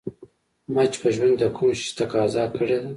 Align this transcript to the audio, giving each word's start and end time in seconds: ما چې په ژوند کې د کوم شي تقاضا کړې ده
ما 0.73 0.83
چې 0.91 0.97
په 1.03 1.09
ژوند 1.15 1.35
کې 1.35 1.39
د 1.41 1.45
کوم 1.55 1.69
شي 1.79 1.89
تقاضا 1.99 2.43
کړې 2.55 2.77
ده 2.83 2.89